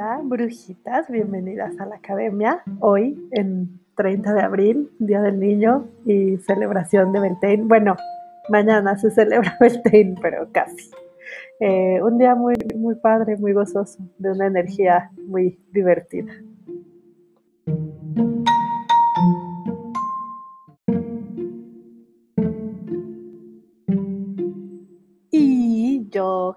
[0.00, 2.62] Hola, brujitas, bienvenidas a la academia.
[2.78, 7.64] Hoy, en 30 de abril, Día del Niño y celebración de Beltane.
[7.64, 7.96] Bueno,
[8.48, 10.92] mañana se celebra Beltane, pero casi.
[11.58, 16.32] Eh, un día muy, muy padre, muy gozoso, de una energía muy divertida.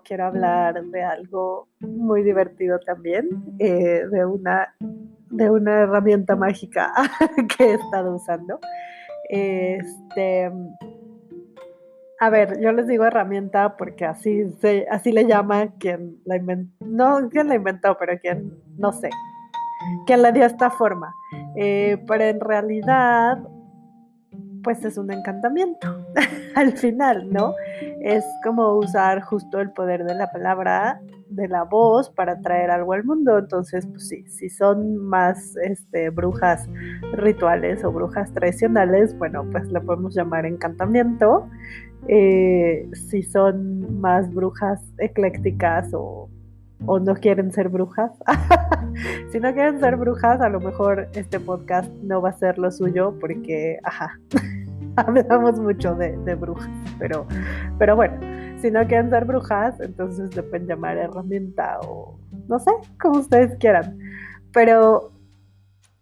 [0.04, 3.30] Quiero hablar de algo muy divertido también,
[3.60, 4.76] eh, de, una,
[5.30, 6.94] de una herramienta mágica
[7.58, 8.60] que he estado usando.
[9.30, 10.52] Este,
[12.20, 14.44] a ver, yo les digo herramienta porque así,
[14.90, 19.10] así le llama quien la inventó, no quien la inventó, pero quien, no sé,
[20.05, 21.16] quien le dio esta forma.
[21.55, 23.40] Eh, pero en realidad
[24.64, 26.06] pues es un encantamiento
[26.56, 27.56] al final, ¿no?
[28.02, 32.94] Es como usar justo el poder de la palabra, de la voz para traer algo
[32.94, 33.38] al mundo.
[33.38, 36.68] Entonces, pues sí, si son más este, brujas
[37.13, 41.48] rituales o brujas tradicionales, bueno, pues le podemos llamar encantamiento.
[42.07, 46.30] Eh, si son más brujas eclécticas o
[46.85, 48.12] o no quieren ser brujas.
[49.32, 52.72] si no quieren ser brujas, a lo mejor este podcast no va a ser lo
[52.72, 54.20] suyo porque, ajá,
[54.96, 57.26] hablamos mucho de, brujas, pero,
[57.78, 58.20] pero bueno,
[58.62, 63.58] si no quieren ser brujas, entonces le pueden llamar herramienta o no sé, como ustedes
[63.58, 63.98] quieran.
[64.53, 65.12] Pero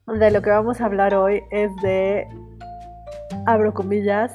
[0.07, 2.27] de lo que vamos a hablar hoy es de,
[3.45, 4.33] abro comillas,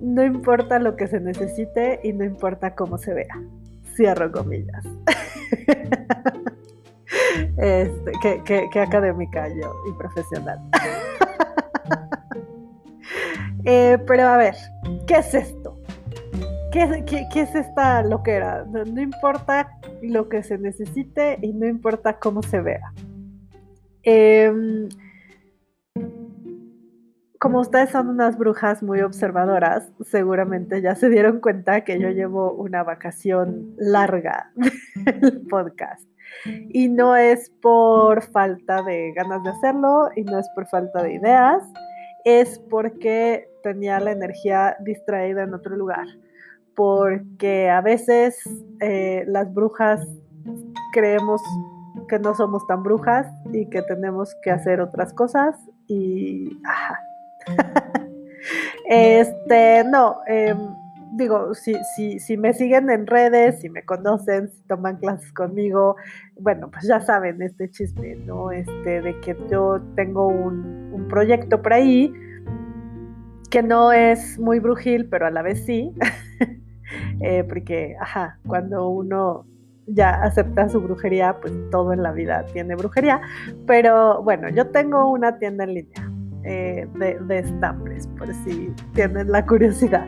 [0.00, 3.40] no importa lo que se necesite y no importa cómo se vea.
[3.94, 4.84] Cierro comillas.
[7.56, 8.12] Este,
[8.44, 10.58] qué, académica yo y profesional.
[13.64, 14.54] Eh, pero a ver,
[15.06, 15.80] ¿qué es esto?
[16.70, 18.64] ¿Qué, qué, es esta loquera?
[18.64, 19.70] No, importa
[20.02, 22.92] lo que se necesite y no importa cómo se vea.
[24.02, 24.88] Em,
[27.38, 32.52] como ustedes son unas brujas muy observadoras, seguramente ya se dieron cuenta que yo llevo
[32.52, 34.50] una vacación larga
[34.96, 36.08] del podcast.
[36.70, 41.14] Y no es por falta de ganas de hacerlo y no es por falta de
[41.14, 41.62] ideas,
[42.24, 46.06] es porque tenía la energía distraída en otro lugar.
[46.76, 48.38] Porque a veces
[48.80, 50.06] eh, las brujas
[50.92, 51.42] creemos
[52.08, 56.58] que no somos tan brujas y que tenemos que hacer otras cosas y
[58.88, 60.58] este, no, em,
[61.16, 65.96] digo, si, si, si me siguen en redes, si me conocen, si toman clases conmigo,
[66.38, 68.50] bueno, pues ya saben este chisme, ¿no?
[68.50, 72.12] Este, de que yo tengo un, un proyecto por ahí
[73.54, 75.94] que no es muy brujil, pero a la vez sí,
[77.20, 79.46] eh, porque, ajá, cuando uno
[79.86, 83.20] ya acepta su brujería, pues todo en la vida tiene brujería,
[83.64, 89.30] pero bueno, yo tengo una tienda en línea eh, de, de estambres, por si tienen
[89.30, 90.04] la curiosidad.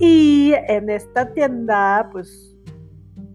[0.00, 2.53] Y en esta tienda, pues,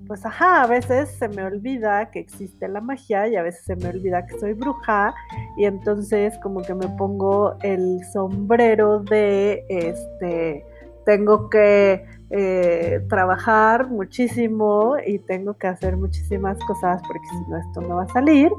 [0.10, 3.76] pues ajá, a veces se me olvida que existe la magia y a veces se
[3.76, 5.14] me olvida que soy bruja
[5.56, 10.66] y entonces como que me pongo el sombrero de, este,
[11.06, 17.82] tengo que eh, trabajar muchísimo y tengo que hacer muchísimas cosas porque si no esto
[17.82, 18.52] no va a salir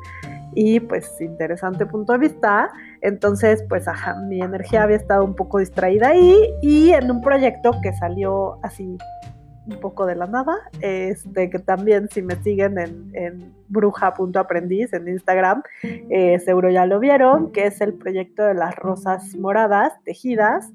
[0.54, 2.70] y pues interesante punto de vista.
[3.00, 7.72] Entonces, pues ajá, mi energía había estado un poco distraída ahí y en un proyecto
[7.82, 8.96] que salió así
[9.70, 15.08] un poco de la nada, este, que también si me siguen en, en bruja.aprendiz en
[15.08, 20.72] Instagram, eh, seguro ya lo vieron, que es el proyecto de las rosas moradas tejidas.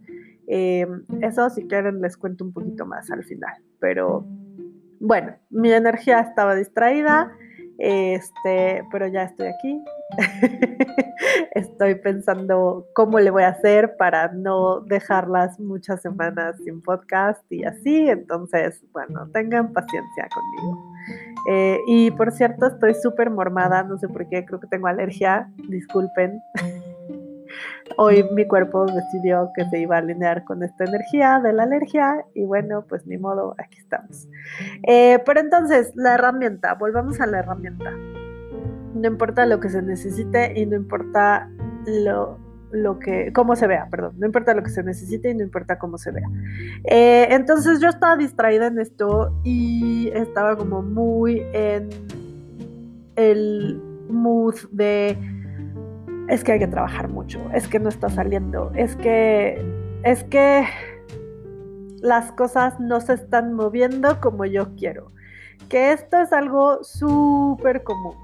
[0.47, 0.87] Eh,
[1.21, 4.25] eso si quieren les cuento un poquito más al final, pero
[4.99, 7.31] bueno, mi energía estaba distraída
[7.77, 9.83] este, pero ya estoy aquí.
[11.55, 17.63] estoy pensando cómo le voy a hacer para no dejarlas muchas semanas sin podcast y
[17.63, 18.09] así.
[18.09, 20.93] Entonces, bueno, tengan paciencia conmigo.
[21.49, 25.49] Eh, y por cierto, estoy súper mormada, no sé por qué, creo que tengo alergia,
[25.69, 26.39] disculpen.
[27.97, 32.25] Hoy mi cuerpo decidió que se iba a alinear con esta energía de la alergia
[32.33, 34.27] y bueno, pues ni modo, aquí estamos.
[34.87, 37.91] Eh, pero entonces, la herramienta, volvamos a la herramienta.
[38.93, 41.49] No importa lo que se necesite y no importa
[41.85, 42.39] lo,
[42.71, 45.77] lo que, cómo se vea, perdón, no importa lo que se necesite y no importa
[45.77, 46.27] cómo se vea.
[46.85, 51.89] Eh, entonces yo estaba distraída en esto y estaba como muy en
[53.15, 55.17] el mood de
[56.27, 59.63] es que hay que trabajar mucho, es que no está saliendo, es que,
[60.03, 60.65] es que
[62.01, 65.11] las cosas no se están moviendo como yo quiero.
[65.69, 68.15] Que esto es algo súper común.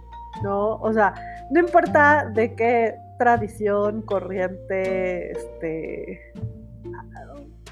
[0.44, 0.76] ¿no?
[0.76, 1.14] O sea,
[1.50, 6.34] no importa de qué tradición, corriente, este,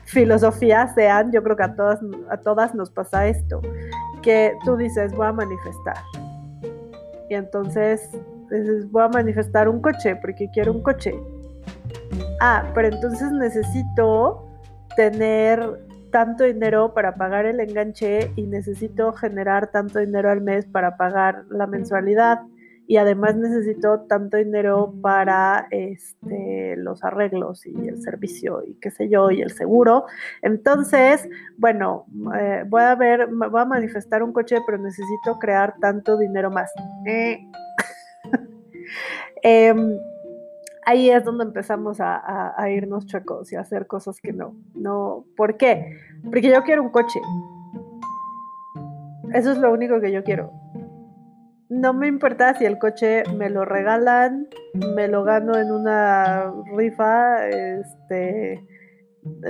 [0.06, 2.00] filosofía sean, yo creo que a todas,
[2.30, 3.62] a todas nos pasa esto,
[4.22, 5.98] que tú dices, voy a manifestar.
[7.30, 8.10] Y entonces
[8.50, 11.14] dices, voy a manifestar un coche porque quiero un coche.
[12.42, 14.46] Ah, pero entonces necesito
[14.96, 15.80] tener
[16.12, 21.46] tanto dinero para pagar el enganche y necesito generar tanto dinero al mes para pagar
[21.50, 22.42] la mensualidad
[22.90, 29.10] y además necesito tanto dinero para este, los arreglos y el servicio y qué sé
[29.10, 30.06] yo y el seguro.
[30.42, 36.18] Entonces, bueno, eh, voy a ver, voy a manifestar un coche, pero necesito crear tanto
[36.18, 36.72] dinero más.
[37.06, 37.48] Eh.
[39.42, 39.98] Em,
[40.86, 44.56] ahí es donde empezamos a, irnos chuecos y a hacer cosas que no.
[44.74, 45.98] No, ¿por qué?
[46.24, 47.20] Porque yo quiero un coche.
[49.34, 50.52] Eso es lo único que yo quiero
[51.70, 54.48] no me importa si el coche me lo regalan,
[54.96, 58.66] me lo gano en una rifa, este,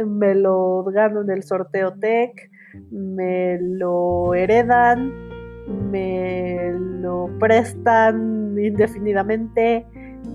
[0.05, 2.51] me lo gano en el sorteo Tech,
[2.91, 5.28] me lo heredan,
[5.69, 9.85] me lo prestan indefinidamente,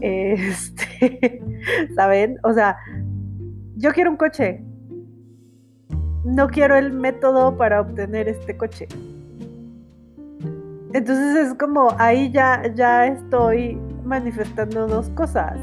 [0.01, 1.43] este,
[1.95, 2.39] ¿saben?
[2.43, 2.77] O sea,
[3.77, 4.63] yo quiero un coche.
[6.25, 8.89] No quiero el método para obtener este coche.
[10.95, 15.59] Entonces es como ahí ya, ya estoy manifestando dos cosas.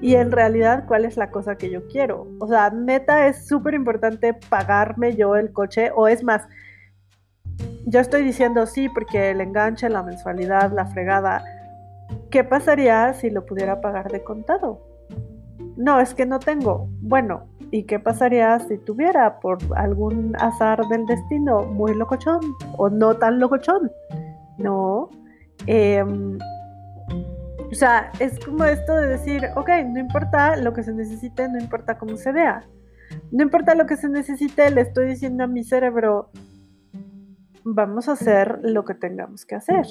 [0.00, 2.26] Y en realidad, ¿cuál es la cosa que yo quiero?
[2.38, 5.90] O sea, neta es súper importante pagarme yo el coche.
[5.94, 6.42] O es más,
[7.86, 11.44] yo estoy diciendo sí porque el enganche, la mensualidad, la fregada.
[12.30, 14.80] ¿Qué pasaría si lo pudiera pagar de contado?
[15.76, 16.88] No, es que no tengo.
[17.00, 22.40] Bueno, ¿y qué pasaría si tuviera por algún azar del destino muy locochón
[22.76, 23.90] o no tan locochón?
[24.58, 25.10] ¿no?
[25.66, 26.38] Em,
[27.70, 31.58] o sea, es como esto de decir, ok, no importa lo que se necesite, no
[31.58, 32.64] importa cómo se vea.
[33.30, 36.30] No importa lo que se necesite, le estoy diciendo a mi cerebro,
[37.64, 39.86] vamos a hacer lo que tengamos que hacer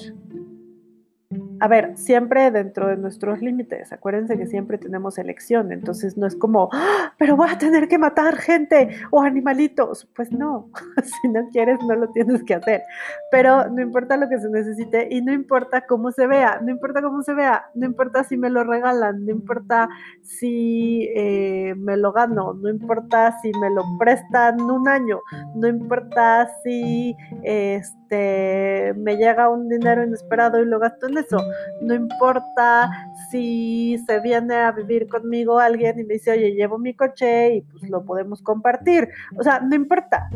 [1.64, 3.90] a ver, siempre dentro de nuestros límites.
[3.90, 7.14] Acuérdense que siempre tenemos elección, entonces no es como, ¡Ah!
[7.16, 10.06] pero voy a tener que matar gente o animalitos.
[10.14, 10.68] Pues no,
[11.22, 12.82] si no quieres no lo tienes que hacer.
[13.30, 17.00] Pero no importa lo que se necesite y no importa cómo se vea, no importa
[17.00, 19.88] cómo se vea, no importa si me lo regalan, no importa
[20.20, 25.18] si eh, me lo gano, no importa si me lo prestan un año,
[25.54, 27.16] no importa si
[28.14, 31.38] este, me llega un dinero inesperado y lo gasto en eso
[31.80, 32.90] no importa
[33.30, 37.60] si se viene a vivir conmigo alguien y me dice, oye, llevo mi coche y
[37.62, 39.08] pues lo podemos compartir.
[39.36, 40.28] O sea, no importa.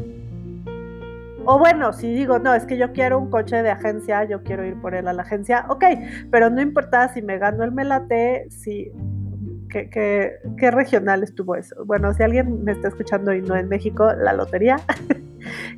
[1.45, 4.65] O bueno, si digo, no, es que yo quiero un coche de agencia, yo quiero
[4.65, 5.85] ir por él a la agencia, ok,
[6.31, 8.91] pero no importa si me gano el melate, si...
[9.71, 11.85] ¿Qué, qué regional estuvo eso?
[11.85, 14.77] Bueno, si alguien me está escuchando y no en México, la lotería.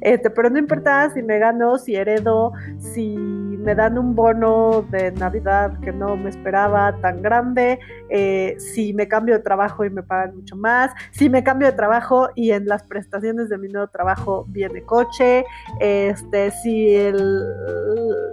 [0.00, 5.12] este, pero no importa si me gano, si heredo, si me dan un bono de
[5.12, 7.78] Navidad que no me esperaba tan grande,
[8.08, 11.76] eh, si me cambio de trabajo y me pagan mucho más, si me cambio de
[11.76, 15.44] trabajo y en las prestaciones de mi nuevo trabajo viene coche,
[15.78, 17.44] este, si el,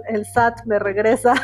[0.08, 1.34] el SAT me regresa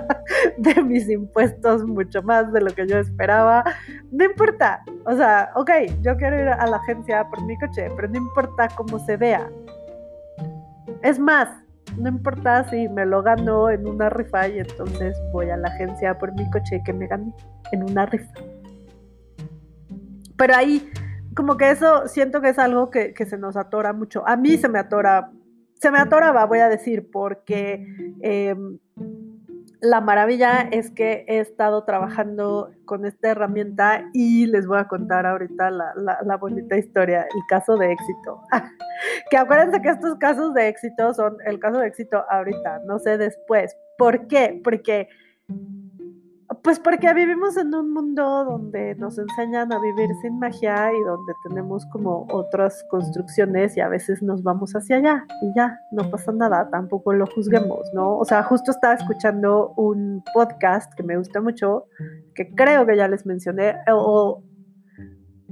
[0.58, 3.64] de mis impuestos mucho más de lo que yo esperaba,
[4.10, 5.70] no importa, o sea, ok,
[6.02, 9.48] yo quiero ir a la agencia por mi coche, pero no importa cómo se vea.
[11.02, 11.48] Es más,
[11.96, 16.18] no importa si me lo gano en una rifa y entonces voy a la agencia
[16.18, 17.32] por mi coche que me gané
[17.72, 18.32] en una rifa.
[20.36, 20.90] Pero ahí,
[21.34, 24.26] como que eso siento que es algo que, se nos atora mucho.
[24.26, 25.30] A mí se me atora,
[25.74, 27.86] se me atoraba, voy a decir, porque
[28.22, 28.78] em,
[29.80, 35.26] la maravilla es que he estado trabajando con esta herramienta y les voy a contar
[35.26, 38.42] ahorita la, bonita historia, el caso de éxito.
[39.30, 43.16] que acuérdense que estos casos de éxito son el caso de éxito ahorita, no sé
[43.16, 43.76] después.
[43.96, 44.60] ¿Por qué?
[44.62, 45.08] Porque
[46.62, 51.32] pues porque vivimos en un mundo donde nos enseñan a vivir sin magia y donde
[51.48, 56.32] tenemos como otras construcciones y a veces nos vamos hacia allá y ya, no pasa
[56.32, 58.18] nada, tampoco lo juzguemos, ¿no?
[58.18, 61.86] O sea, justo estaba escuchando un podcast que me gusta mucho,
[62.34, 64.42] que creo que ya les mencioné, o,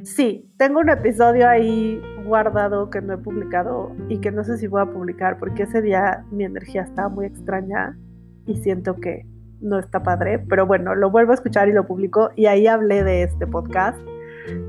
[0.02, 4.66] sí, tengo un episodio ahí guardado que no he publicado y que no sé si
[4.66, 7.98] voy a publicar porque ese día mi energía estaba muy extraña
[8.46, 9.26] y siento que
[9.60, 13.04] no está padre, pero bueno, lo vuelvo a escuchar y lo publico y ahí hablé
[13.04, 13.98] de este podcast.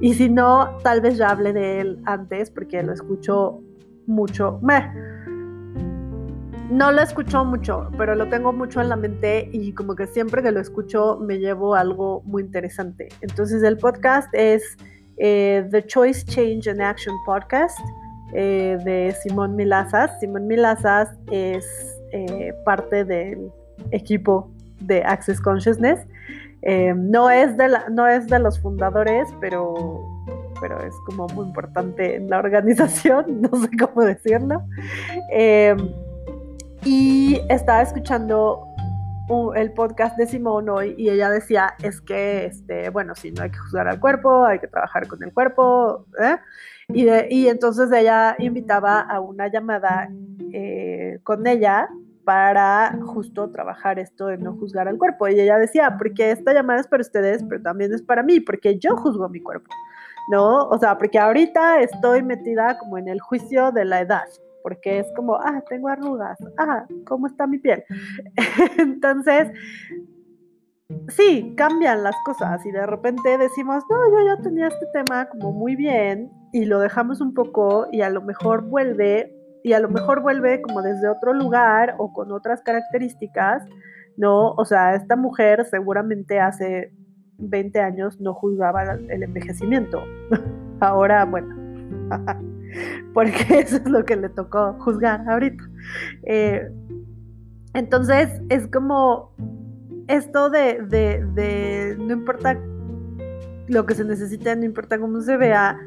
[0.02, 3.62] Y si no, tal vez ya hablé de él antes porque lo escucho
[4.08, 4.60] mucho.
[6.70, 10.44] no lo escucho mucho, pero lo tengo mucho en la mente y como que siempre
[10.44, 13.10] que lo escucho me llevo algo muy interesante.
[13.22, 14.78] Entonces el podcast es
[15.18, 17.78] eh, The Choice Change and Action Podcast
[18.34, 20.20] eh, de Simón Milazas.
[20.20, 21.66] Simón Milazas es
[22.12, 23.52] eh, parte del
[23.92, 26.00] equipo de Access Consciousness.
[26.96, 30.06] no, es de no es de los fundadores, pero
[30.62, 34.62] pero es como muy importante en la organización, no sé cómo decirlo.
[36.86, 38.66] Y estaba escuchando
[39.56, 43.52] el podcast de Simón hoy y ella decía, es que, este, bueno, sí, no hay
[43.52, 46.06] que juzgar al cuerpo, hay que trabajar con el cuerpo.
[46.20, 46.38] ¿eh?
[46.88, 50.10] Y, y, entonces ella invitaba a una llamada
[50.52, 51.88] eh, con ella
[52.30, 55.28] para justo trabajar esto de no juzgar al cuerpo.
[55.28, 58.78] Y ella decía, porque esta llamada es para ustedes, pero también es para mí, porque
[58.78, 59.74] yo juzgo mi cuerpo,
[60.30, 60.66] ¿no?
[60.66, 64.28] O sea, porque ahorita estoy metida como en el juicio de la edad,
[64.62, 67.84] porque es como, ah, tengo arrugas, ah, ¿cómo está mi piel?
[68.78, 69.48] Entonces,
[71.08, 75.52] sí, cambian las cosas y de repente decimos, no, yo ya tenía este tema como
[75.52, 79.90] muy bien y lo dejamos un poco y a lo mejor vuelve y a lo
[79.90, 83.64] mejor vuelve como desde otro lugar o con otras características,
[84.18, 84.52] ¿no?
[84.52, 86.94] O sea, esta mujer seguramente hace
[87.38, 90.04] 20 años no juzgaba el envejecimiento.
[90.80, 91.56] Ahora, bueno.
[93.14, 95.64] porque eso es lo que le tocó juzgar ahorita.
[96.24, 96.70] Eh,
[97.74, 99.32] entonces es como
[100.08, 102.60] esto de, de, no importa
[103.68, 105.80] lo que se necesite, no importa cómo se vea,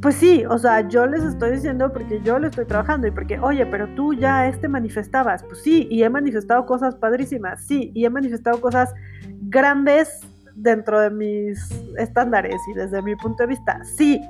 [0.00, 3.38] pues sí, o sea, yo les estoy diciendo porque yo lo estoy trabajando y porque,
[3.38, 8.06] oye, pero tú ya este manifestabas, pues sí, y he manifestado cosas padrísimas, sí, y
[8.06, 8.94] he manifestado cosas
[9.42, 10.20] grandes
[10.54, 14.20] dentro de mis estándares y desde mi punto de vista, sí,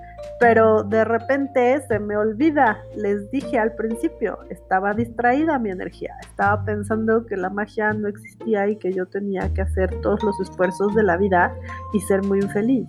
[0.40, 6.64] pero de repente se me olvida, les dije al principio, estaba distraída mi energía, estaba
[6.64, 10.94] pensando que la magia no existía y que yo tenía que hacer todos los esfuerzos
[10.94, 11.54] de la vida
[11.92, 12.88] y ser muy infeliz.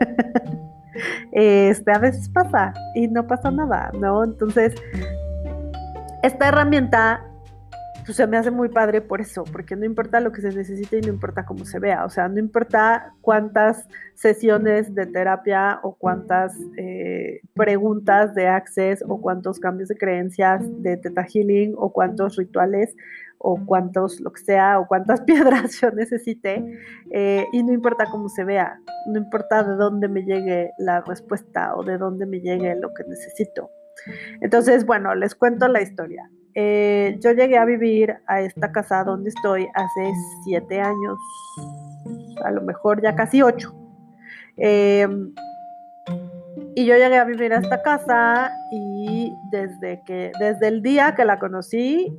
[1.32, 4.24] este, a veces pasa y no pasa nada, ¿no?
[4.24, 4.74] Entonces,
[6.22, 7.22] esta herramienta
[8.04, 10.98] pues se me hace muy padre por eso, porque no importa lo que se necesite
[10.98, 15.94] y no importa cómo se vea, o sea, no importa cuántas sesiones de terapia o
[15.94, 22.36] cuántas eh, preguntas de access o cuántos cambios de creencias de Teta Healing o cuántos
[22.36, 22.94] rituales
[23.38, 26.64] o cuántos, lo que sea, o cuántas piedras yo necesite,
[27.10, 31.74] eh, y no importa cómo se vea, no importa de dónde me llegue la respuesta
[31.76, 33.70] o de dónde me llegue lo que necesito.
[34.40, 36.28] Entonces, bueno, les cuento la historia.
[36.54, 40.12] Eh, yo llegué a vivir a esta casa donde estoy hace
[40.44, 41.18] siete años,
[42.44, 43.74] a lo mejor ya casi ocho.
[44.56, 45.34] Em,
[46.76, 51.24] y yo llegué a vivir a esta casa y desde que, desde el día que
[51.24, 52.16] la conocí,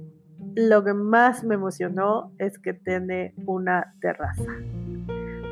[0.55, 4.43] lo que más me emocionó es que tiene una terraza.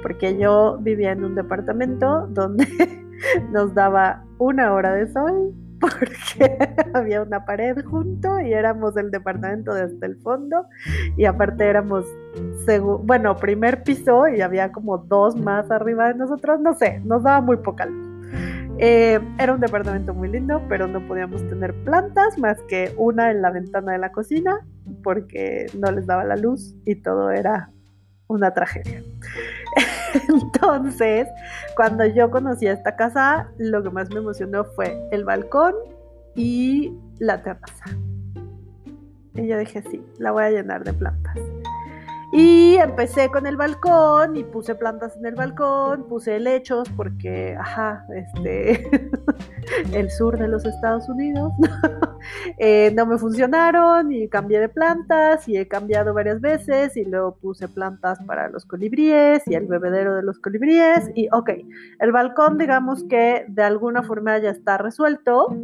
[0.01, 2.65] Porque yo vivía en un departamento donde
[3.51, 6.57] nos daba una hora de sol porque
[6.93, 10.65] había una pared junto y éramos del departamento desde el fondo
[11.17, 12.05] y aparte éramos,
[13.03, 17.41] bueno, primer piso y había como dos más arriba de nosotros, no sé, nos daba
[17.41, 18.07] muy poca luz.
[18.79, 23.41] Eh, era un departamento muy lindo, pero no podíamos tener plantas más que una en
[23.41, 24.62] la ventana de la cocina
[25.03, 27.69] porque no les daba la luz y todo era
[28.27, 29.03] una tragedia.
[30.29, 31.27] Entonces,
[31.75, 35.74] cuando yo conocí a esta casa, lo que más me emocionó fue el balcón
[36.36, 37.86] y la terraza.
[39.36, 41.38] Y yo dije, sí, la voy a llenar de plantas.
[42.36, 48.07] Y empecé con el balcón y puse plantas en el balcón, puse helechos porque, ajá,
[48.15, 48.89] este,
[49.93, 51.53] el sur de los Estados Unidos,
[52.57, 57.36] eh, no me funcionaron y cambié de plantas y he cambiado varias veces y luego
[57.36, 61.50] puse plantas para los colibríes y el bebedero de los colibríes y, ok,
[62.00, 65.55] el balcón digamos que de alguna forma ya está resuelto,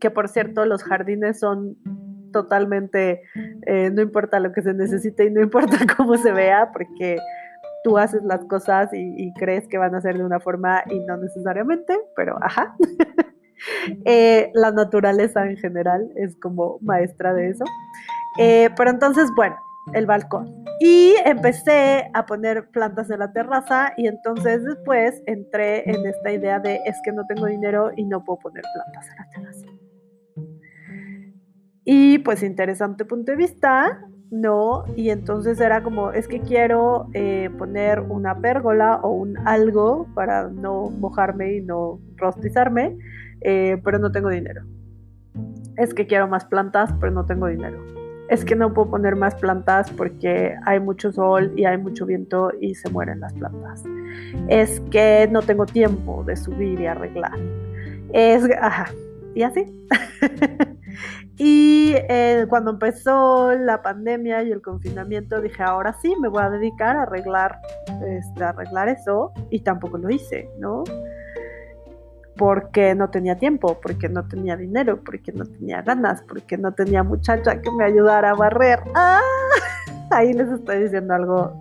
[0.00, 1.76] que por cierto los jardines son
[2.32, 3.22] totalmente,
[3.66, 7.18] eh, no importa lo que se necesite y no importa cómo se vea, porque
[7.84, 11.16] tú haces las cosas y, crees que van a ser de una forma y no
[11.16, 12.74] necesariamente, pero ajá.
[14.04, 17.64] Eh, la naturaleza en general es como maestra de eso.
[18.38, 19.56] Eh, pero entonces, bueno,
[19.92, 20.64] el balcón.
[20.80, 26.58] Y empecé a poner plantas en la terraza y entonces después entré en esta idea
[26.58, 29.66] de es que no tengo dinero y no puedo poner plantas en la terraza.
[31.84, 34.84] Y pues interesante punto de vista, ¿no?
[34.96, 40.48] Y entonces era como, es que quiero eh, poner una pérgola o un algo para
[40.48, 42.96] no mojarme y no rostizarme,
[43.44, 44.62] eh, pero no tengo dinero.
[45.76, 47.78] es que quiero más plantas, pero no tengo dinero.
[48.28, 52.50] Es que no puedo poner más plantas porque hay mucho sol y hay mucho viento
[52.60, 53.84] y se mueren las plantas.
[54.48, 57.38] Es que no tengo tiempo de subir y arreglar.
[58.12, 58.86] Es, ajá,
[59.34, 59.86] y así.
[61.38, 66.50] y eh, cuando empezó la pandemia y el confinamiento, dije, ahora sí, me voy a
[66.50, 67.58] dedicar a arreglar,
[68.06, 70.84] este, arreglar eso, y tampoco lo hice, ¿no?
[72.36, 77.02] Porque no tenía tiempo, porque no tenía dinero, porque no tenía ganas, porque no tenía
[77.02, 78.80] muchacha que me ayudara a barrer.
[78.94, 79.20] ¡Ah!
[80.10, 81.52] Ahí les estoy diciendo algo,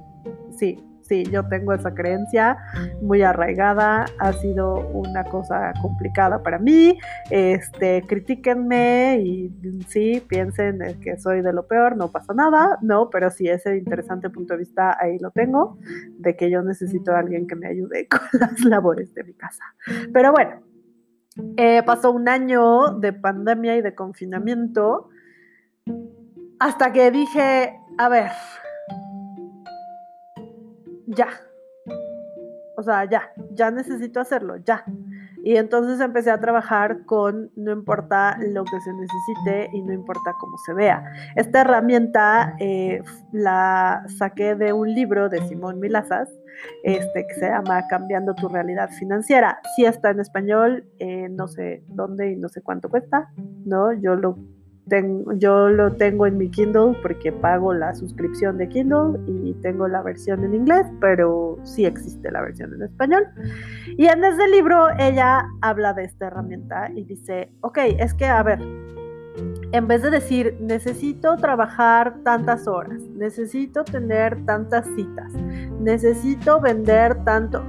[0.58, 0.78] sí,
[1.12, 2.58] sí, yo tengo esa creencia
[3.02, 6.98] muy arraigada, ha sido una cosa complicada para mí,
[7.30, 9.52] este, critíquenme y
[9.90, 14.30] sí, piensen que soy de lo peor, no pasa nada, no, pero sí, ese interesante
[14.30, 15.78] punto de vista ahí lo tengo,
[16.18, 19.66] de que yo necesito a alguien que me ayude con las labores de mi casa.
[20.14, 20.62] Pero bueno,
[21.58, 25.10] eh, pasó un año de pandemia y de confinamiento
[26.58, 28.32] hasta que dije, a ver,
[31.16, 31.28] ya.
[32.78, 34.84] O sea, ya, ya necesito hacerlo, ya.
[35.44, 40.36] Y entonces empecé a trabajar con no importa lo que se necesite y no importa
[40.40, 41.04] cómo se vea.
[41.36, 43.02] Esta herramienta eh,
[43.32, 46.30] la saqué de un libro de Simón Milazas,
[46.84, 49.60] este, que se llama Cambiando tu realidad financiera.
[49.76, 53.32] Sí está en español, eh, no sé dónde y no sé cuánto cuesta,
[53.66, 53.94] ¿no?
[53.94, 54.38] Yo lo
[55.38, 60.02] yo lo tengo en mi Kindle porque pago la suscripción de Kindle y tengo la
[60.02, 63.28] versión en inglés, pero sí existe la versión en español.
[63.98, 68.44] Y en ese libro ella habla de esta herramienta y dice, ok, es que, a
[68.44, 68.60] ver,
[69.72, 75.32] en vez de decir, necesito trabajar tantas horas, necesito tener tantas citas,
[75.80, 77.64] necesito vender tanto,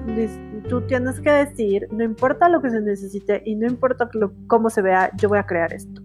[0.68, 4.08] tú tienes que decir, no importa lo que se necesite y no importa
[4.48, 6.02] cómo se vea, yo voy a crear esto.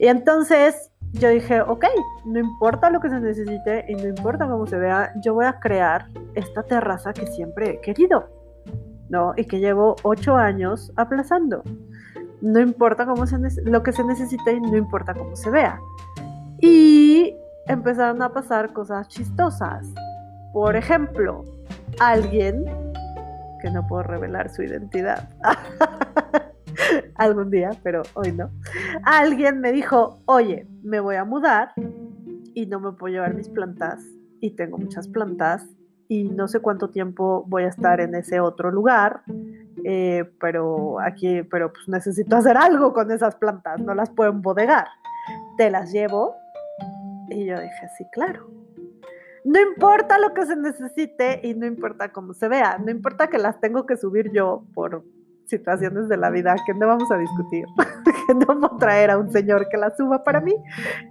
[0.00, 1.84] Y entonces yo dije, ok,
[2.24, 5.60] no importa lo que se necesite y no importa cómo se vea, yo voy a
[5.60, 8.30] crear esta terraza que siempre he querido,
[9.10, 9.34] ¿no?
[9.36, 11.62] Y que llevo ocho años aplazando.
[12.40, 15.78] No importa cómo se lo que se necesite y no importa cómo se vea.
[16.60, 17.36] Y
[17.66, 19.86] empezaron a pasar cosas chistosas.
[20.54, 21.44] Por ejemplo,
[21.98, 22.64] alguien
[23.60, 25.28] que no puedo revelar su identidad.
[27.16, 28.50] algún día, pero hoy no.
[29.12, 31.72] Alguien me dijo, oye, me voy a mudar
[32.54, 34.06] y no me puedo llevar mis plantas
[34.38, 35.66] y tengo muchas plantas
[36.06, 39.22] y no sé cuánto tiempo voy a estar en ese otro lugar,
[39.82, 44.86] eh, pero aquí, pero pues necesito hacer algo con esas plantas, no las puedo embodegar.
[45.58, 46.36] Te las llevo
[47.30, 48.48] y yo dije, sí, claro.
[49.44, 53.38] No importa lo que se necesite y no importa cómo se vea, no importa que
[53.38, 55.02] las tengo que subir yo por
[55.50, 57.66] situaciones de la vida que no vamos a discutir,
[58.26, 60.54] que no puedo traer a un señor que la suba para mí,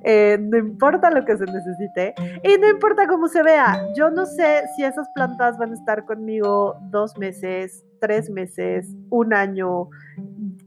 [0.03, 3.85] eh, no importa lo que se necesite y no importa cómo se vea.
[3.95, 9.33] Yo no sé si esas plantas van a estar conmigo dos meses, tres meses, un
[9.33, 9.89] año,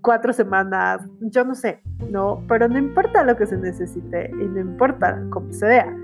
[0.02, 1.80] cuatro semanas, yo no sé,
[2.10, 2.44] ¿no?
[2.48, 5.96] Pero no importa lo que se necesite y no importa cómo se vea.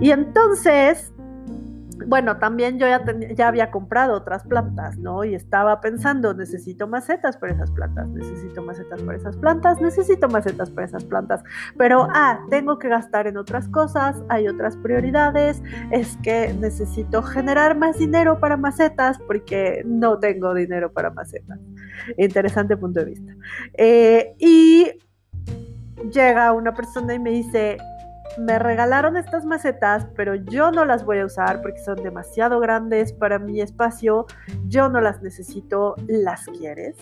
[0.00, 1.12] Y entonces
[2.06, 3.02] bueno, también yo ya,
[3.34, 5.24] ya había comprado otras plantas, ¿no?
[5.24, 10.70] Y estaba pensando, necesito macetas para esas plantas, necesito macetas para esas plantas, necesito macetas
[10.70, 11.42] para esas plantas,
[11.76, 17.76] pero, ah, tengo que gastar en otras cosas, hay otras prioridades, es que necesito generar
[17.76, 21.58] más dinero para macetas porque no tengo dinero para macetas.
[22.16, 23.32] Interesante punto de vista.
[23.74, 24.90] Eh, y
[26.12, 27.78] llega una persona y me dice,
[28.38, 33.12] me regalaron estas macetas, pero yo no las voy a usar porque son demasiado grandes
[33.12, 34.26] para mi espacio,
[34.66, 36.96] yo no las necesito, ¿las quieres?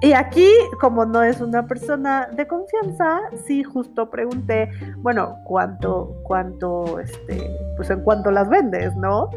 [0.00, 0.48] Y aquí,
[0.80, 7.88] como no es una persona de confianza, sí justo pregunté, bueno, ¿cuánto, cuánto, este, pues
[7.90, 9.30] en cuánto las vendes, no?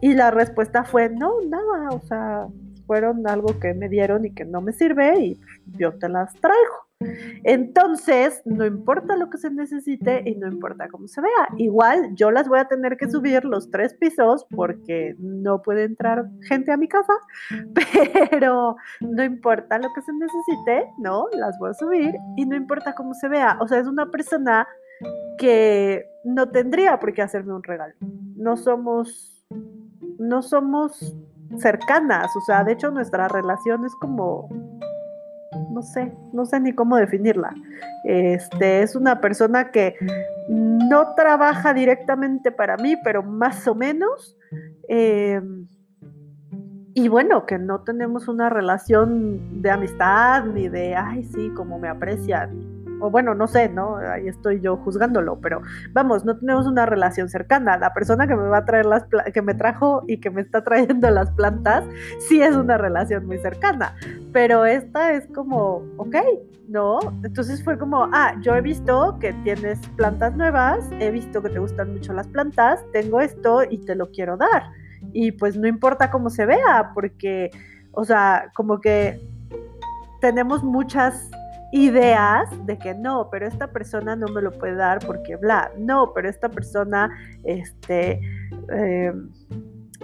[0.00, 2.46] Y la respuesta fue, no, nada, o sea,
[2.86, 5.40] fueron algo que me dieron y que no me sirve y
[5.78, 6.81] yo te las traigo.
[7.44, 11.48] Entonces, no importa lo que se necesite y no importa cómo se vea.
[11.58, 16.28] Igual yo las voy a tener que subir los tres pisos porque no puede entrar
[16.48, 17.14] gente a mi casa,
[18.30, 21.26] pero no importa lo que se necesite, ¿no?
[21.32, 23.56] Las voy a subir y no importa cómo se vea.
[23.60, 24.66] O sea, es una persona
[25.38, 27.94] que no tendría por qué hacerme un regalo.
[28.36, 29.44] No somos,
[30.18, 31.16] no somos
[31.58, 34.48] cercanas, o sea, de hecho nuestra relación es como
[35.72, 37.54] no sé, no sé ni cómo definirla.
[38.04, 39.96] Este, es una persona que
[40.48, 44.36] no trabaja directamente para mí, pero más o menos.
[44.88, 45.66] Em,
[46.94, 51.88] y bueno, que no tenemos una relación de amistad ni de, ay, sí, como me
[51.88, 52.82] aprecian.
[53.00, 53.96] O bueno, no sé, ¿no?
[53.96, 55.60] Ahí estoy yo juzgándolo, pero
[55.92, 57.76] vamos, no tenemos una relación cercana.
[57.76, 59.04] La persona que me va a traer las
[59.34, 61.84] que me trajo y que me está trayendo las plantas,
[62.28, 63.96] sí es una relación muy cercana.
[64.32, 66.16] Pero esta es como, ok,
[66.68, 66.98] ¿no?
[67.22, 71.58] Entonces fue como, ah, yo he visto que tienes plantas nuevas, he visto que te
[71.58, 74.62] gustan mucho las plantas, tengo esto y te lo quiero dar
[75.12, 77.50] y pues no importa cómo se vea, porque,
[77.92, 79.20] o sea, como que
[80.20, 81.30] tenemos muchas
[81.72, 86.12] ideas de que no, pero esta persona no me lo puede dar porque bla, no,
[86.14, 87.10] pero esta persona,
[87.44, 88.20] este,
[88.72, 89.12] eh,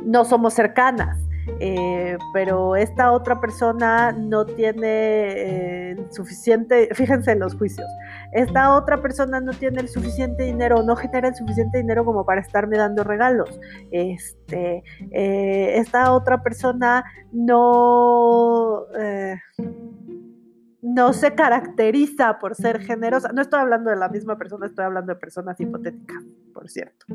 [0.02, 1.18] no somos cercanas.
[1.60, 4.82] Eh, pero esta otra persona no tiene
[5.92, 7.86] eh, suficiente, fíjense en los juicios,
[8.32, 12.40] esta otra persona no tiene el suficiente dinero, no genera el suficiente dinero como para
[12.40, 13.58] estarme dando regalos,
[13.90, 18.86] este, eh, esta otra persona no
[20.80, 23.30] no se caracteriza por ser generosa.
[23.32, 26.24] No estoy hablando de la misma persona, estoy hablando de personas hipotéticas,
[26.58, 27.06] por cierto.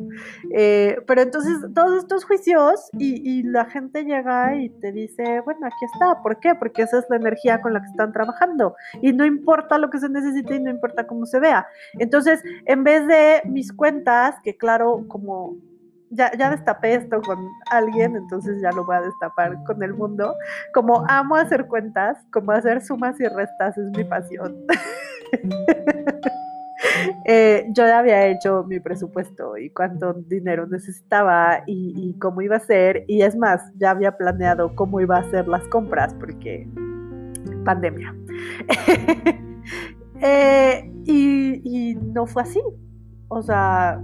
[0.52, 5.84] Eh, pero entonces, todos estos juicios y, la gente llega y te dice, bueno, aquí
[5.84, 6.22] está.
[6.24, 6.56] ¿Por qué?
[6.56, 8.78] Porque esa es la energía con la que están trabajando.
[9.02, 11.68] Y no importa lo que se necesite y no importa cómo se vea.
[12.00, 15.58] Entonces, en vez de mis cuentas, que claro, como
[16.10, 17.38] ya, ya destapé esto con
[17.70, 20.36] alguien, entonces ya lo voy a destapar con el mundo.
[20.74, 24.56] Como amo hacer cuentas, como hacer sumas y restas es mi pasión.
[27.26, 32.60] Eh, yo ya había hecho mi presupuesto y cuánto dinero necesitaba y, cómo iba a
[32.60, 33.06] ser.
[33.08, 36.68] Y es más, ya había planeado cómo iba a hacer las compras porque
[37.66, 38.16] pandemia.
[40.26, 42.62] Eh, y no fue así.
[43.28, 44.00] O sea,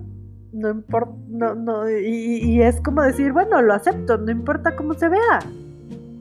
[0.51, 5.09] no importa, no, no, y, es como decir, bueno, lo acepto, no importa cómo se
[5.09, 5.39] vea.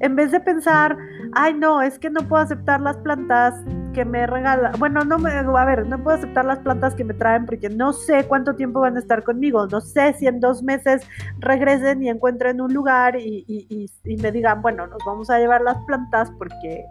[0.00, 0.96] En vez de pensar,
[1.32, 3.54] ay, no, es que no puedo aceptar las plantas
[3.98, 7.14] que me regalan, bueno, no me, a ver, no puedo aceptar las plantas que me
[7.14, 10.62] traen porque no sé cuánto tiempo van a estar conmigo, no sé si en dos
[10.62, 11.02] meses
[11.40, 15.78] regresen y encuentren un lugar y, y, me digan, bueno, nos vamos a llevar las
[15.78, 16.84] plantas porque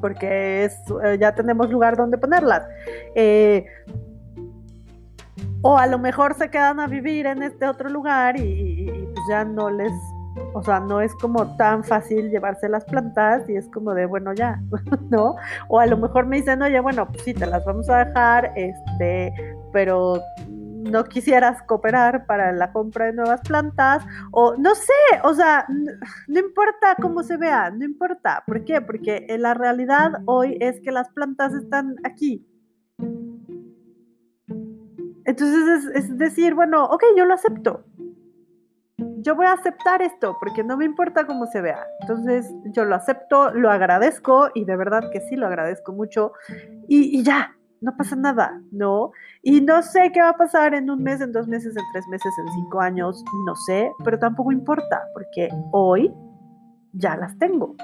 [0.00, 2.66] porque es, eh, ya tenemos lugar donde ponerlas.
[3.14, 3.66] Eh,
[5.60, 9.44] o a lo mejor se quedan a vivir en este otro lugar y, pues ya
[9.44, 9.92] no les,
[10.54, 14.32] o sea, no es como tan fácil llevarse las plantas y es como de, bueno,
[14.34, 14.60] ya,
[15.10, 15.36] ¿no?
[15.68, 18.52] O a lo mejor me dicen, oye, bueno, pues sí, te las vamos a dejar,
[18.56, 19.32] este,
[19.72, 24.92] pero no quisieras cooperar para la compra de nuevas plantas o no sé,
[25.24, 28.44] o sea, no, importa cómo se vea, no importa.
[28.46, 28.80] ¿Por qué?
[28.80, 32.46] Porque la realidad hoy es que las plantas están aquí
[35.26, 37.84] entonces es, decir, bueno, ok, yo lo acepto.
[38.98, 41.86] Yo voy a aceptar esto porque no me importa cómo se vea.
[42.00, 46.32] Entonces yo lo acepto, lo agradezco y de verdad que sí lo agradezco mucho
[46.88, 49.10] y, ya, no pasa nada, ¿no?
[49.42, 52.06] Y no sé qué va a pasar en un mes, en dos meses, en tres
[52.08, 56.10] meses, en cinco años, no sé, pero tampoco importa porque hoy
[56.94, 57.76] ya las tengo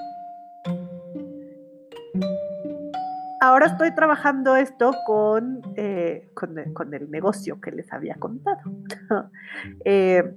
[3.42, 8.62] ahora estoy trabajando esto con, eh, con, el negocio que les había contado.
[9.85, 10.35] Eh,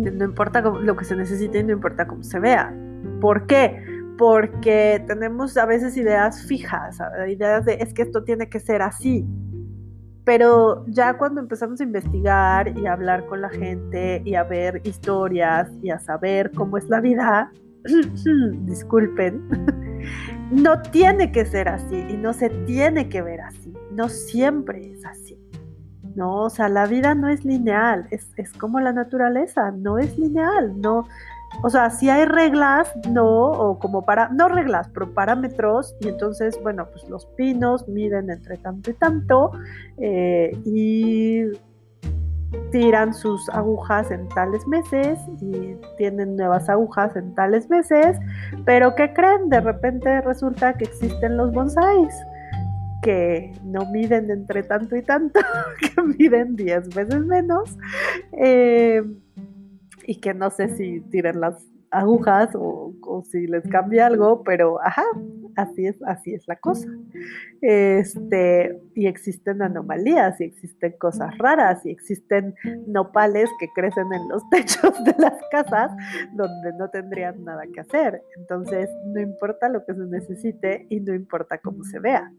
[0.00, 2.74] no importa lo que se necesite, no importa cómo se vea.
[3.20, 3.82] ¿Por qué?
[4.16, 9.26] Porque tenemos a veces ideas fijas, ideas de es que esto tiene que ser así.
[10.24, 14.80] Pero ya cuando empezamos a investigar y a hablar con la gente y a ver
[14.84, 17.50] historias y a saber cómo es la vida,
[18.66, 19.42] disculpen,
[20.50, 23.72] no tiene que ser así y no se tiene que ver así.
[23.92, 25.39] No siempre es así.
[26.14, 30.80] No, o sea, la vida no es lineal, es, como la naturaleza, no es lineal,
[30.80, 31.06] no,
[31.62, 36.58] o sea, si hay reglas, no, o como para, no reglas, pero parámetros, y entonces,
[36.62, 39.52] bueno, pues los pinos miden entre tanto y tanto,
[39.98, 41.44] eh, y
[42.72, 48.18] tiran sus agujas en tales meses y tienen nuevas agujas en tales meses,
[48.64, 49.48] pero ¿qué creen?
[49.48, 52.14] De repente resulta que existen los bonsáis
[53.02, 55.40] que no miden entre tanto y tanto,
[55.80, 57.76] que miden 10 veces menos
[58.32, 59.02] eh,
[60.06, 62.94] y que no sé si tiran las agujas o,
[63.28, 65.04] si les cambia algo, pero ajá,
[65.56, 66.88] así es, así es la cosa.
[67.60, 72.54] Este, y existen anomalías, y existen cosas raras, y existen
[72.86, 75.90] nopales que crecen en los techos de las casas
[76.32, 78.22] donde no tendrían nada que hacer.
[78.36, 82.32] Entonces, no importa lo que se necesite y no importa cómo se vea.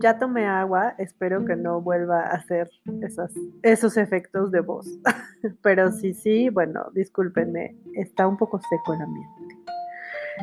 [0.00, 2.70] Ya tomé agua, espero que no vuelva a hacer
[3.02, 4.86] esas, esos efectos de voz.
[5.62, 9.56] Pero sí, sí, bueno, discúlpenme, está un poco seco el ambiente.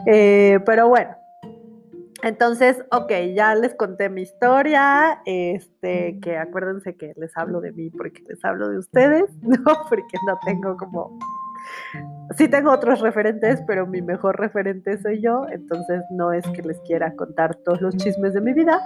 [0.08, 1.16] Eh, pero bueno,
[2.22, 7.90] entonces, ok, ya les conté mi historia, este, que acuérdense que les hablo de mí
[7.92, 9.64] porque les hablo de ustedes, ¿no?
[9.90, 11.18] Porque no tengo como
[12.38, 16.80] sí tengo otros referentes, pero mi mejor referente soy yo, entonces no es que les
[16.82, 18.82] quiera contar todos los chismes de mi vida,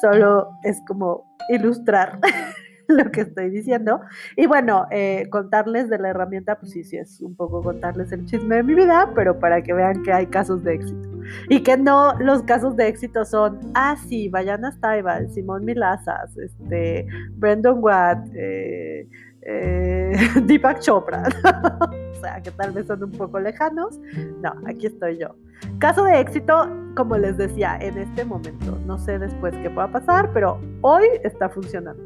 [0.00, 2.18] solo es como ilustrar
[2.88, 4.00] lo que estoy diciendo.
[4.36, 8.24] Y bueno, eh, contarles de la herramienta, pues sí, sí, es un poco contarles el
[8.26, 11.08] chisme de mi vida, pero para que vean que hay casos de éxito.
[11.48, 17.06] Y que no los casos de éxito son, ah, sí, Vayana Staival, Simón Milazas, este,
[17.36, 19.08] Brendan Watt, eh,
[19.44, 21.22] eh, Deepak Chopra.
[22.12, 23.98] o sea, que tal vez son un poco lejanos.
[24.40, 25.34] No, aquí estoy yo.
[25.78, 28.78] Caso de éxito, como les decía, en este momento.
[28.86, 32.02] No sé después qué pueda pasar, pero hoy está funcionando.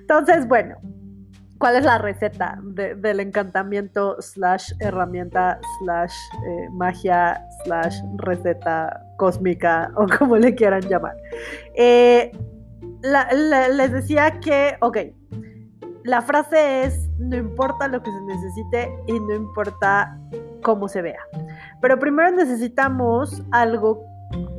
[0.00, 0.76] Entonces, bueno,
[1.58, 6.14] ¿cuál es la receta del encantamiento slash herramienta slash
[6.46, 11.16] eh, magia slash receta cósmica o como le quieran llamar?
[11.74, 12.32] Eh,
[13.02, 14.98] les decía que, ok,
[16.04, 20.18] la frase es, no importa lo que se necesite y no importa
[20.62, 21.20] cómo se vea.
[21.80, 24.04] Pero primero necesitamos algo,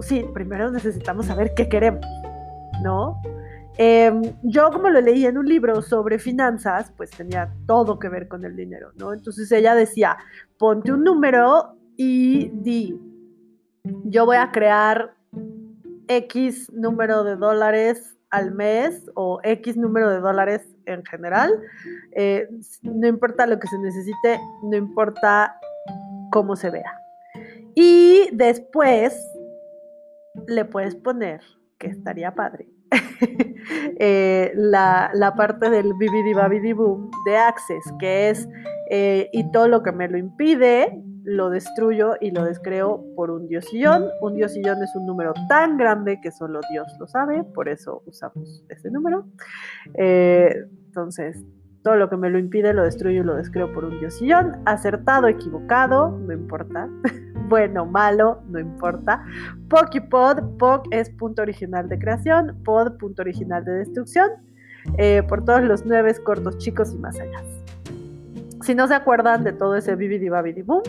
[0.02, 2.06] sí, primero necesitamos saber qué queremos,
[2.84, 3.22] ¿no?
[3.78, 8.28] Em, yo como lo leí en un libro sobre finanzas, pues tenía todo que ver
[8.28, 9.14] con el dinero, ¿no?
[9.14, 10.18] Entonces ella decía,
[10.58, 13.00] ponte un número y di,
[14.06, 15.14] yo voy a crear
[16.08, 21.52] X número de dólares al mes o X número de dólares en general.
[22.12, 22.48] Eh,
[22.84, 25.58] no importa lo que se necesite, no importa
[26.32, 27.00] cómo se vea.
[27.76, 29.20] Y después
[30.48, 31.42] le puedes poner,
[31.78, 32.68] que estaría padre,
[34.00, 38.48] eh, la, parte del bibidi babidi boom de Access, que es
[38.90, 43.48] eh, y todo lo que me lo impide, lo destruyo y lo descreo por un
[43.48, 44.06] diosillón.
[44.22, 48.64] Un diosillón es un número tan grande que solo Dios lo sabe, por eso usamos
[48.70, 49.26] ese número.
[49.96, 51.44] Eh, entonces,
[51.84, 54.62] todo lo que me lo impide lo destruyo y lo descreo por un diosillón.
[54.66, 56.90] Acertado, equivocado, no importa.
[57.50, 59.24] bueno, malo, no importa.
[59.68, 64.30] Pokipod, Pok es punto original de creación, Pod punto original de destrucción.
[65.00, 67.42] Eh, por todos los nueve cortos chicos y más allá.
[68.62, 70.84] Si no se acuerdan de todo ese bibidi babidi boom,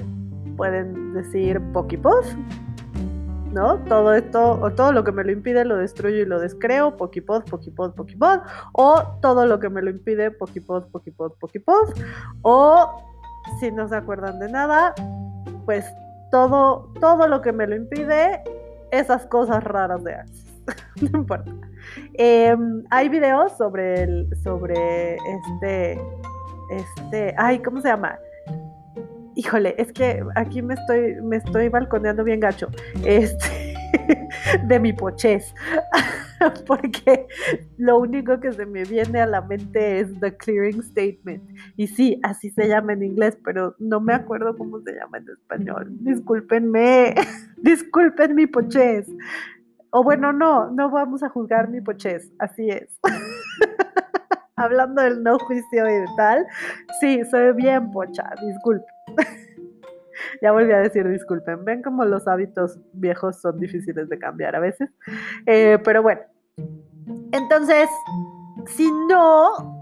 [0.56, 2.24] pueden decir Pokipod,
[3.52, 3.78] ¿no?
[3.84, 7.44] Todo esto, o todo lo que me lo impide lo destruyo y lo descreo, Pokipod,
[7.44, 8.40] Pokipod, Pokipod,
[8.72, 11.94] o todo lo que me lo impide, Pokipod, Pokipod, Pokipod,
[12.42, 13.02] o
[13.60, 14.94] si no se acuerdan de nada,
[15.64, 15.84] pues
[16.30, 18.42] todo, todo lo que me lo impide,
[18.90, 20.62] esas cosas raras de Axis,
[21.12, 21.52] no importa.
[22.14, 26.00] Em, hay videos sobre el, sobre este,
[26.70, 28.18] este, ay, ¿cómo se llama?
[29.36, 32.68] Híjole, es que aquí me estoy, me estoy balconeando bien gacho,
[33.04, 33.74] este,
[34.66, 35.54] de mi pochez,
[36.66, 37.26] porque
[37.76, 41.42] lo único que se me viene a la mente es The Clearing Statement.
[41.76, 45.28] Y sí, así se llama en inglés, pero no me acuerdo cómo se llama en
[45.28, 45.88] español.
[46.00, 47.14] Discúlpenme,
[47.58, 49.06] disculpen mi pochez.
[49.90, 52.98] O bueno, no, no vamos a juzgar mi pochez, así es.
[54.56, 56.46] Hablando del no juicio y tal,
[57.00, 58.95] sí, soy bien pocha, disculpen.
[60.42, 61.64] ya volví a decir disculpen.
[61.64, 64.90] Ven como los hábitos viejos son difíciles de cambiar a veces.
[65.46, 66.20] Eh, pero bueno.
[67.32, 67.88] Entonces,
[68.66, 69.76] si no,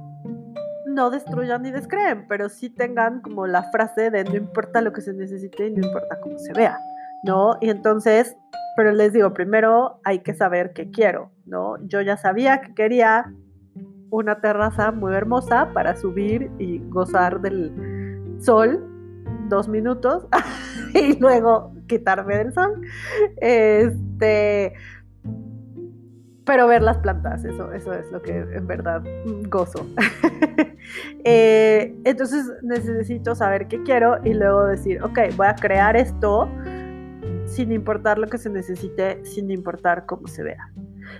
[0.87, 5.01] no destruyan ni descreen, pero sí tengan como la frase de no importa lo que
[5.01, 6.79] se necesite y no importa cómo se vea,
[7.23, 7.57] ¿no?
[7.61, 8.37] Y entonces,
[8.77, 11.77] pero les digo, primero hay que saber qué quiero, ¿no?
[11.87, 13.33] Yo ya sabía que quería
[14.11, 17.73] una terraza muy hermosa para subir y gozar del
[18.39, 18.94] sol
[19.49, 20.27] dos minutos
[20.95, 22.81] y luego quitarme del sol.
[23.37, 24.75] Este,
[26.45, 29.03] pero ver las plantas, eso, eso es lo que en verdad
[29.49, 29.87] gozo.
[31.27, 36.47] Eh, entonces necesito saber qué quiero y luego decir, ok, voy a crear esto
[37.47, 40.71] sin importar lo que se necesite, sin importar cómo se vea.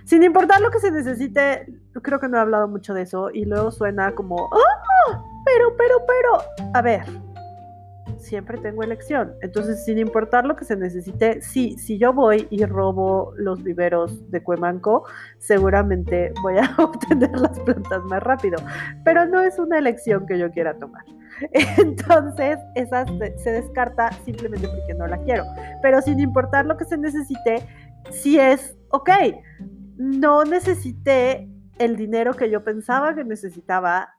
[0.03, 1.65] Sin importar lo que se necesite,
[2.01, 5.23] creo que no he hablado mucho de eso y luego suena como, ¡ah!
[5.45, 7.05] Pero, pero, pero, a ver,
[8.19, 9.33] siempre tengo elección.
[9.41, 14.29] Entonces, sin importar lo que se necesite, sí, si yo voy y robo los viveros
[14.31, 15.05] de Cuemanco,
[15.37, 18.57] seguramente voy a obtener las plantas más rápido.
[19.03, 21.03] Pero no es una elección que yo quiera tomar.
[21.77, 23.05] Entonces, esa
[23.37, 25.43] se descarta simplemente porque no la quiero.
[25.81, 27.65] Pero sin importar lo que se necesite,
[28.11, 29.09] si es, ok,
[29.97, 31.49] no necesité
[31.79, 34.13] el dinero que yo pensaba que necesitaba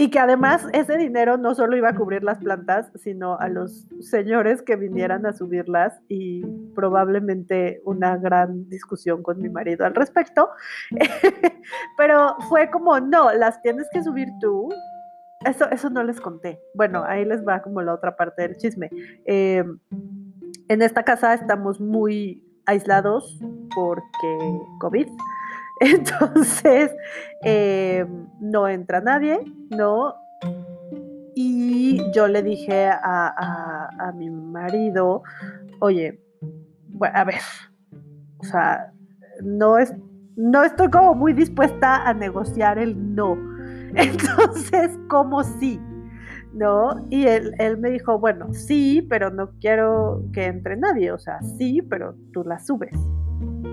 [0.00, 3.88] y que además ese dinero no solo iba a cubrir las plantas, sino a los
[3.98, 10.50] señores que vinieran a subirlas y probablemente una gran discusión con mi marido al respecto.
[11.96, 14.68] Pero fue como, no, las tienes que subir tú.
[15.44, 16.60] Eso, eso no les conté.
[16.74, 18.90] Bueno, ahí les va como la otra parte del chisme.
[19.26, 19.64] Eh,
[20.68, 23.36] en esta casa estamos muy aislados
[23.74, 25.08] porque COVID.
[25.80, 26.94] Entonces,
[27.44, 28.04] eh,
[28.40, 29.38] no entra nadie,
[29.70, 30.14] ¿no?
[31.34, 35.22] Y yo le dije a, mi marido,
[35.78, 36.20] oye,
[36.88, 37.40] bueno, a ver,
[38.38, 38.92] o sea,
[39.44, 39.94] no, es,
[40.34, 43.36] no estoy como muy dispuesta a negociar el no.
[43.94, 45.80] Entonces, ¿cómo sí?
[46.54, 47.06] ¿No?
[47.08, 51.40] Y él, él me dijo, bueno, sí, pero no quiero que entre nadie, o sea,
[51.56, 52.98] sí, pero tú la subes.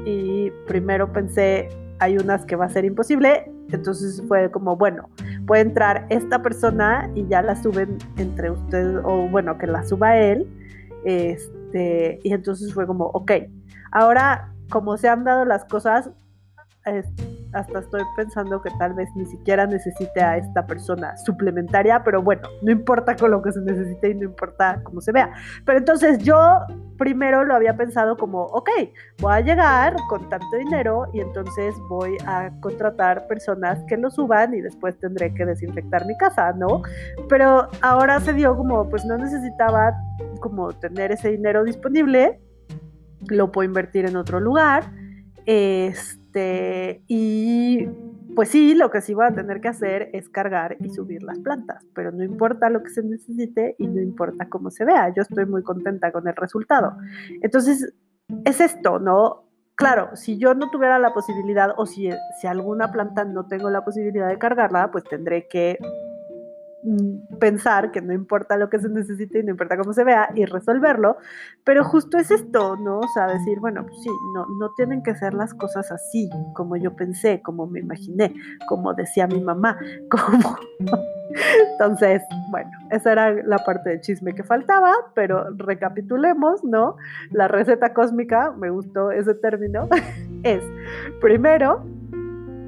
[0.06, 1.68] Y primero pensé,
[2.00, 3.52] hay unas que va a ser imposible.
[3.72, 5.10] Entonces fue como, bueno,
[5.48, 10.18] puede entrar esta persona y ya la suben entre ustedes, o bueno, que la suba
[10.18, 10.48] él.
[11.04, 13.32] Este, y entonces fue como, ok,
[13.92, 16.10] ahora como se han dado las cosas,
[17.54, 22.48] hasta estoy pensando que tal vez ni siquiera necesite a esta persona suplementaria, pero bueno,
[22.62, 25.32] no importa con lo que se necesite y no importa cómo se vea.
[25.66, 26.38] Pero entonces yo
[26.98, 28.70] primero lo había pensado como, ok,
[29.20, 34.54] voy a llegar con tanto dinero y entonces voy a contratar personas que lo suban
[34.54, 36.84] y después tendré que desinfectar mi casa, ¿no?
[37.30, 39.94] Pero ahora se dio como, pues no necesitaba
[40.40, 42.40] como tener ese dinero disponible,
[43.28, 44.92] lo puedo invertir en otro lugar.
[45.46, 47.88] Este, este, y
[48.36, 51.40] pues sí, lo que sí voy a tener que hacer es cargar y subir las
[51.40, 55.22] plantas, pero no importa lo que se necesite y no importa cómo se vea, yo
[55.22, 56.98] estoy muy contenta con el resultado.
[57.42, 57.94] Entonces,
[58.44, 59.46] es esto, ¿no?
[59.76, 62.10] Claro, si yo no tuviera la posibilidad o si,
[62.42, 65.78] si alguna planta no tengo la posibilidad de cargarla, pues tendré que
[67.40, 70.46] pensar que no importa lo que se necesite y no importa cómo se vea y
[70.46, 71.18] resolverlo,
[71.64, 73.00] pero justo es esto, ¿no?
[73.00, 76.76] O sea, decir, bueno, pues sí, no, no tienen que ser las cosas así, como
[76.76, 78.36] yo pensé, como me imaginé,
[78.68, 79.78] como decía mi mamá,
[80.10, 80.58] como...
[81.72, 82.22] Entonces,
[82.52, 86.96] bueno, esa era la parte de chisme que faltaba, pero recapitulemos, ¿no?
[87.32, 89.90] La receta cósmica, me gustó ese término,
[90.44, 90.64] es,
[91.20, 91.84] primero,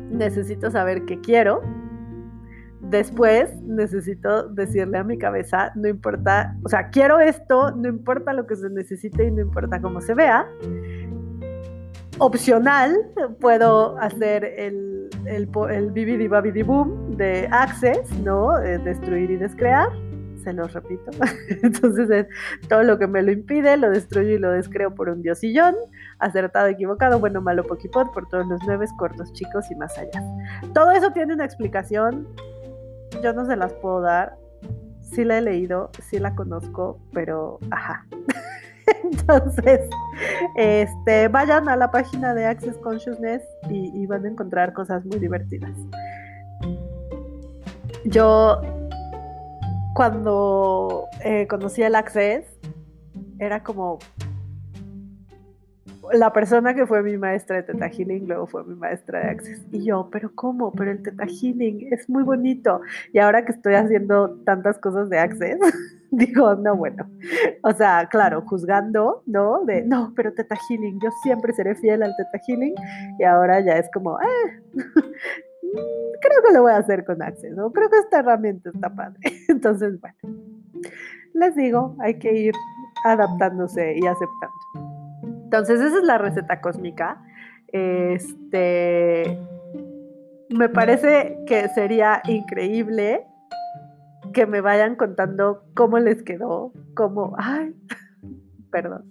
[0.09, 1.61] necesito saber qué quiero,
[2.89, 8.47] Después necesito decirle a mi cabeza, no importa, o sea, quiero esto, no importa lo
[8.47, 10.47] que se necesite y no importa cómo se vea.
[12.19, 12.95] Opcional,
[13.41, 18.57] puedo hacer el, el, el bibidi babidi boom de Access, ¿no?
[18.57, 19.89] destruir y descrear,
[20.43, 21.11] se los repito.
[21.61, 22.27] Entonces es
[22.69, 25.75] todo lo que me lo impide, lo destruyo y lo descreo por un diosillón,
[26.19, 30.23] acertado, equivocado, bueno, malo, poquipot, por todos los nueve cortos, chicos y más allá.
[30.73, 32.27] Todo eso tiene una explicación
[33.21, 34.35] yo no se las puedo dar.
[35.01, 38.05] Sí la he leído, sí la conozco, pero ajá.
[39.03, 39.81] Entonces,
[40.55, 45.71] este, vayan a la página de Access Consciousness y, van a encontrar cosas muy divertidas.
[48.05, 48.61] Yo,
[49.93, 52.45] cuando eh, conocí el Access,
[53.39, 53.99] era como,
[56.13, 59.65] la persona que fue mi maestra de Teta Healing luego fue mi maestra de Access.
[59.71, 60.71] Y yo, pero ¿cómo?
[60.71, 62.81] Pero el Teta Healing es muy bonito.
[63.13, 65.59] Y ahora que estoy haciendo tantas cosas de Access,
[66.11, 67.09] digo, no, bueno.
[67.63, 69.63] O sea, claro, juzgando, ¿no?
[69.65, 72.75] De, no, pero Teta Healing, yo siempre seré fiel al Teta Healing.
[73.19, 77.71] Y ahora ya es como, eh, creo que lo voy a hacer con Access, ¿no?
[77.71, 79.19] Creo que esta herramienta está padre.
[79.47, 80.17] Entonces, bueno,
[81.33, 82.53] les digo, hay que ir
[83.03, 84.66] adaptándose y aceptando.
[85.47, 87.21] Entonces, esa es la receta cósmica.
[87.69, 89.39] Este,
[90.49, 93.25] me parece que sería increíble
[94.33, 97.73] que me vayan contando cómo les quedó, cómo, ay,
[98.71, 99.09] perdón,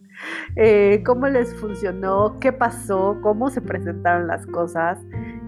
[0.57, 4.99] eh, cómo les funcionó, qué pasó, cómo se presentaron las cosas.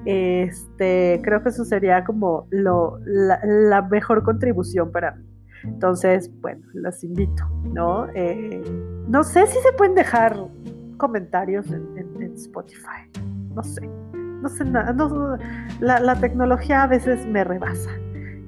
[0.06, 5.24] Este, creo que eso sería como lo, la, mejor contribución para mí.
[5.64, 7.44] Entonces, bueno, los invito,
[7.74, 8.08] ¿no?
[8.14, 8.62] Eh,
[9.06, 10.36] no sé si se pueden dejar
[10.98, 11.88] comentarios en,
[12.34, 13.08] Spotify.
[13.54, 14.94] No sé, no sé nada.
[15.80, 17.90] la, tecnología a veces me rebasa.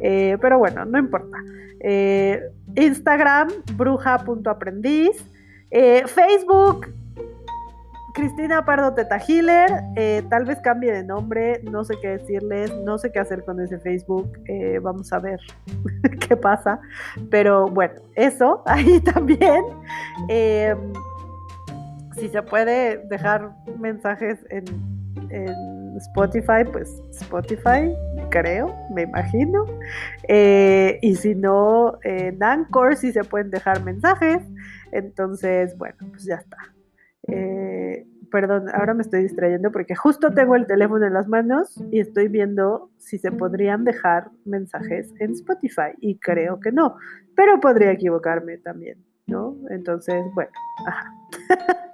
[0.01, 1.39] Eh, pero bueno, no importa.
[1.81, 2.41] Eh,
[2.77, 5.25] Instagram, bruja.aprendiz.
[5.71, 6.93] Eh, Facebook,
[8.15, 9.71] Cristina Pardo Teta Healer.
[10.29, 13.79] tal vez cambie de nombre, no sé qué decirles, no sé qué hacer con ese
[13.79, 14.31] Facebook.
[14.83, 15.41] vamos a ver
[16.29, 16.81] qué pasa.
[17.31, 19.65] Pero bueno, eso ahí también
[22.17, 24.65] si se puede dejar mensajes en
[26.01, 27.95] Spotify, pues Spotify,
[28.31, 29.65] creo, me imagino.
[30.29, 34.43] Eh, y si no, en Anchor sí se pueden dejar mensajes.
[34.93, 36.59] Entonces, bueno, pues ya está.
[37.29, 42.01] Eh, perdón, ahora me estoy distrayendo porque justo tengo el teléfono en las manos y
[42.01, 46.97] estoy viendo si se podrían dejar mensajes en Spotify y creo que no,
[47.37, 49.57] pero podría equivocarme también, ¿no?
[49.69, 50.51] Entonces, bueno,
[50.87, 51.13] ajá.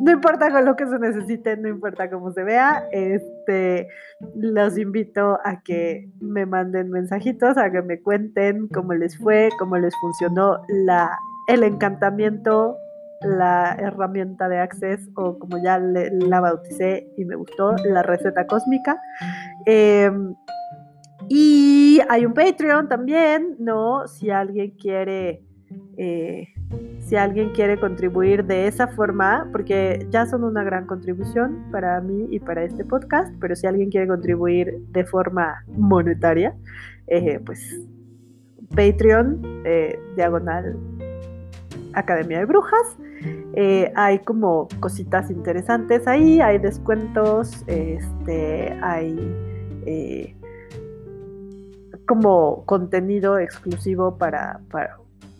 [0.00, 3.88] no importa con lo que se necesite, no importa cómo se vea, este,
[4.34, 9.76] los invito a que me manden mensajitos, a que me cuenten cómo les fue, cómo
[9.76, 12.76] les funcionó la, el encantamiento
[13.24, 19.00] la herramienta de Access o como ya la bauticé y me gustó, la receta cósmica.
[19.66, 20.34] Em,
[21.28, 24.06] y hay un Patreon también, ¿no?
[24.08, 25.42] Si alguien quiere...
[25.96, 26.48] Eh,
[27.12, 32.26] si alguien quiere contribuir de esa forma, porque ya son una gran contribución para mí
[32.30, 36.54] y para este podcast, pero si alguien quiere contribuir de forma monetaria,
[37.08, 37.82] eh, pues
[38.74, 40.74] Patreon, eh, diagonal
[41.92, 42.96] Academia de Brujas.
[43.56, 50.34] Eh, hay como cositas interesantes ahí, hay descuentos, este, hay
[52.06, 54.62] como contenido exclusivo para,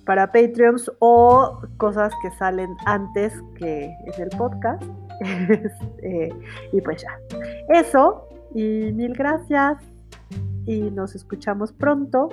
[0.04, 4.82] para, Patreons o cosas que salen antes que es el podcast.
[5.22, 6.34] Este,
[6.72, 7.16] y pues ya.
[7.68, 9.78] Eso, y mil gracias.
[10.66, 12.28] Y nos escuchamos pronto.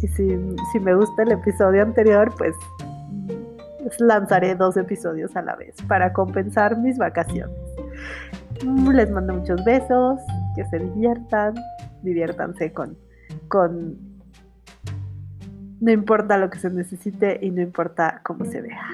[0.00, 0.36] Y si,
[0.72, 2.56] si me gusta el episodio anterior, pues
[3.98, 7.56] lanzaré dos episodios a la vez para compensar mis vacaciones.
[8.92, 10.20] Les mando muchos besos,
[10.54, 11.54] que se diviertan,
[12.02, 12.96] diviértanse con,
[13.48, 14.09] con...
[15.80, 18.86] No importa lo que se necesite y no importa cómo se vea.